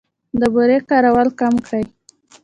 [0.39, 1.83] د بورې کارول کم کړئ.